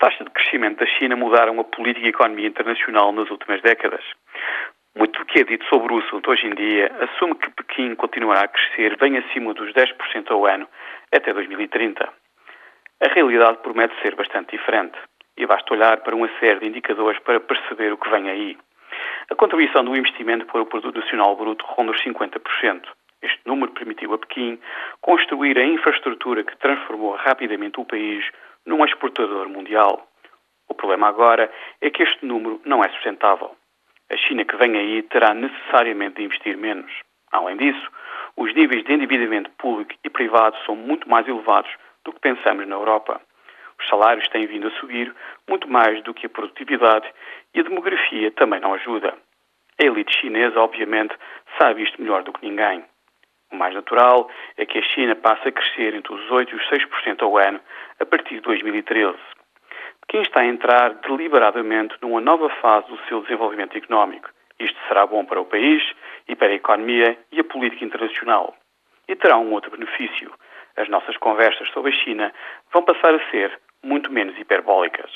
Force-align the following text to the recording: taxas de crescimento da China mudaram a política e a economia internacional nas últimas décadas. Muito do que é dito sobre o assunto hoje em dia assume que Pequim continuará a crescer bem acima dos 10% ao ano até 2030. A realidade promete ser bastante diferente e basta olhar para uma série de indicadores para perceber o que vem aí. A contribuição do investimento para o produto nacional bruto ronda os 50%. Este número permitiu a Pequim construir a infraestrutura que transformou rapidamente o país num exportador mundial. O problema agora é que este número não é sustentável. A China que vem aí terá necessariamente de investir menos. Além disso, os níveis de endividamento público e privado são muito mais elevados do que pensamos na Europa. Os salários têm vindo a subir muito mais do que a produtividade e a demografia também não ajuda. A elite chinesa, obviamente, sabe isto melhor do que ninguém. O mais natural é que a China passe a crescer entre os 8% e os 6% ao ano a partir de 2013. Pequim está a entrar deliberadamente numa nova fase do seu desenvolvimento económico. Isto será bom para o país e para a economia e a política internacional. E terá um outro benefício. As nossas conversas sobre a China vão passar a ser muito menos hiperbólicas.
taxas 0.00 0.26
de 0.26 0.32
crescimento 0.32 0.80
da 0.80 0.86
China 0.86 1.14
mudaram 1.14 1.60
a 1.60 1.64
política 1.64 2.06
e 2.06 2.08
a 2.08 2.10
economia 2.10 2.48
internacional 2.48 3.12
nas 3.12 3.30
últimas 3.30 3.60
décadas. 3.62 4.02
Muito 4.96 5.20
do 5.20 5.26
que 5.26 5.40
é 5.40 5.44
dito 5.44 5.64
sobre 5.66 5.92
o 5.92 5.98
assunto 5.98 6.30
hoje 6.30 6.46
em 6.46 6.54
dia 6.54 6.90
assume 7.00 7.36
que 7.36 7.50
Pequim 7.50 7.94
continuará 7.94 8.40
a 8.40 8.48
crescer 8.48 8.96
bem 8.96 9.18
acima 9.18 9.54
dos 9.54 9.72
10% 9.72 10.30
ao 10.30 10.46
ano 10.46 10.66
até 11.12 11.32
2030. 11.32 12.08
A 13.02 13.14
realidade 13.14 13.58
promete 13.58 13.94
ser 14.02 14.16
bastante 14.16 14.56
diferente 14.56 14.98
e 15.36 15.46
basta 15.46 15.72
olhar 15.72 15.98
para 15.98 16.16
uma 16.16 16.28
série 16.40 16.60
de 16.60 16.66
indicadores 16.66 17.20
para 17.20 17.38
perceber 17.38 17.92
o 17.92 17.98
que 17.98 18.10
vem 18.10 18.28
aí. 18.28 18.58
A 19.30 19.34
contribuição 19.34 19.84
do 19.84 19.96
investimento 19.96 20.46
para 20.46 20.62
o 20.62 20.66
produto 20.66 20.98
nacional 20.98 21.36
bruto 21.36 21.64
ronda 21.66 21.92
os 21.92 22.02
50%. 22.02 22.82
Este 23.22 23.40
número 23.46 23.72
permitiu 23.72 24.14
a 24.14 24.18
Pequim 24.18 24.58
construir 25.00 25.58
a 25.58 25.64
infraestrutura 25.64 26.42
que 26.42 26.56
transformou 26.56 27.14
rapidamente 27.14 27.78
o 27.78 27.84
país 27.84 28.24
num 28.66 28.84
exportador 28.84 29.48
mundial. 29.48 30.06
O 30.68 30.74
problema 30.74 31.08
agora 31.08 31.50
é 31.80 31.90
que 31.90 32.02
este 32.02 32.24
número 32.24 32.60
não 32.64 32.84
é 32.84 32.88
sustentável. 32.90 33.56
A 34.10 34.16
China 34.16 34.44
que 34.44 34.56
vem 34.56 34.76
aí 34.76 35.02
terá 35.02 35.34
necessariamente 35.34 36.16
de 36.16 36.24
investir 36.24 36.56
menos. 36.56 36.90
Além 37.32 37.56
disso, 37.56 37.90
os 38.36 38.52
níveis 38.54 38.84
de 38.84 38.92
endividamento 38.92 39.50
público 39.52 39.94
e 40.02 40.10
privado 40.10 40.56
são 40.64 40.74
muito 40.74 41.08
mais 41.08 41.26
elevados 41.28 41.70
do 42.04 42.12
que 42.12 42.20
pensamos 42.20 42.66
na 42.66 42.76
Europa. 42.76 43.20
Os 43.78 43.88
salários 43.88 44.28
têm 44.28 44.46
vindo 44.46 44.68
a 44.68 44.70
subir 44.72 45.14
muito 45.48 45.68
mais 45.68 46.02
do 46.02 46.12
que 46.12 46.26
a 46.26 46.30
produtividade 46.30 47.08
e 47.54 47.60
a 47.60 47.62
demografia 47.62 48.30
também 48.32 48.60
não 48.60 48.74
ajuda. 48.74 49.16
A 49.80 49.84
elite 49.84 50.14
chinesa, 50.20 50.60
obviamente, 50.60 51.14
sabe 51.58 51.82
isto 51.82 52.00
melhor 52.00 52.22
do 52.22 52.32
que 52.32 52.46
ninguém. 52.46 52.84
O 53.52 53.56
mais 53.56 53.74
natural 53.74 54.30
é 54.56 54.64
que 54.64 54.78
a 54.78 54.82
China 54.82 55.16
passe 55.16 55.48
a 55.48 55.52
crescer 55.52 55.94
entre 55.94 56.12
os 56.14 56.28
8% 56.30 56.50
e 56.50 56.54
os 56.54 56.68
6% 56.68 57.22
ao 57.22 57.36
ano 57.36 57.60
a 57.98 58.06
partir 58.06 58.36
de 58.36 58.40
2013. 58.42 59.18
Pequim 60.06 60.22
está 60.22 60.40
a 60.40 60.46
entrar 60.46 60.94
deliberadamente 60.94 61.94
numa 62.00 62.20
nova 62.20 62.48
fase 62.60 62.88
do 62.88 62.98
seu 63.08 63.22
desenvolvimento 63.22 63.76
económico. 63.76 64.28
Isto 64.58 64.78
será 64.88 65.06
bom 65.06 65.24
para 65.24 65.40
o 65.40 65.46
país 65.46 65.82
e 66.28 66.36
para 66.36 66.48
a 66.48 66.54
economia 66.54 67.18
e 67.32 67.40
a 67.40 67.44
política 67.44 67.84
internacional. 67.84 68.54
E 69.08 69.16
terá 69.16 69.36
um 69.38 69.52
outro 69.52 69.70
benefício. 69.70 70.32
As 70.76 70.88
nossas 70.88 71.16
conversas 71.16 71.68
sobre 71.70 71.92
a 71.92 71.94
China 72.04 72.32
vão 72.72 72.82
passar 72.82 73.14
a 73.14 73.30
ser 73.30 73.58
muito 73.82 74.12
menos 74.12 74.38
hiperbólicas. 74.38 75.10